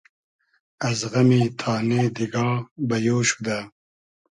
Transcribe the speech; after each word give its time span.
از 0.87 0.99
غئمی 1.11 1.41
تانې 1.59 2.01
دیگا 2.15 2.47
بئیۉ 2.87 3.17
شودۂ 3.29 3.57